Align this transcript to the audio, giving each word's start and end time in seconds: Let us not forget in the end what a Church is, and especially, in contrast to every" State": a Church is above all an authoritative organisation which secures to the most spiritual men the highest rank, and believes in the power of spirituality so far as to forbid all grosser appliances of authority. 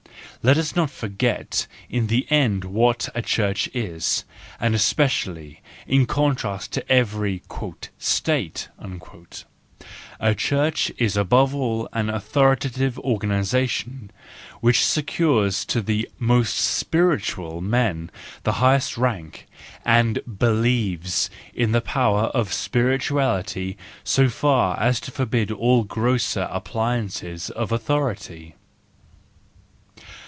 Let 0.43 0.57
us 0.57 0.75
not 0.75 0.89
forget 0.89 1.67
in 1.87 2.07
the 2.07 2.25
end 2.31 2.63
what 2.65 3.09
a 3.13 3.21
Church 3.21 3.69
is, 3.75 4.25
and 4.59 4.73
especially, 4.73 5.61
in 5.85 6.07
contrast 6.07 6.73
to 6.73 6.91
every" 6.91 7.43
State": 7.99 8.67
a 10.19 10.33
Church 10.33 10.91
is 10.97 11.15
above 11.15 11.53
all 11.53 11.87
an 11.93 12.09
authoritative 12.09 12.97
organisation 12.97 14.09
which 14.61 14.83
secures 14.83 15.63
to 15.65 15.79
the 15.79 16.09
most 16.17 16.55
spiritual 16.55 17.61
men 17.61 18.09
the 18.41 18.53
highest 18.53 18.97
rank, 18.97 19.45
and 19.85 20.21
believes 20.39 21.29
in 21.53 21.71
the 21.71 21.81
power 21.81 22.23
of 22.33 22.51
spirituality 22.51 23.77
so 24.03 24.27
far 24.27 24.79
as 24.79 24.99
to 25.01 25.11
forbid 25.11 25.51
all 25.51 25.83
grosser 25.83 26.49
appliances 26.51 27.51
of 27.51 27.71
authority. 27.71 28.55